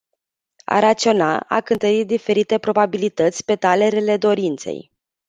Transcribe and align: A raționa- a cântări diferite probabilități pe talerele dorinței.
A 0.65 0.79
raționa- 0.79 1.39
a 1.47 1.61
cântări 1.61 2.05
diferite 2.05 2.57
probabilități 2.57 3.45
pe 3.45 3.55
talerele 3.55 4.17
dorinței. 4.17 4.91